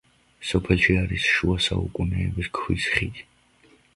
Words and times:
სოფელში 0.51 0.95
არის 1.01 1.27
შუა 1.33 1.59
საუკუნეების 1.67 2.51
ქვის 2.61 2.87
ხიდი. 2.97 3.29